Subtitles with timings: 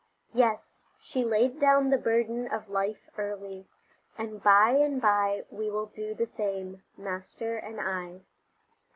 [0.33, 3.67] Yes, she laid down the burden of life early,
[4.17, 8.21] and by and by we will do the same Master and I.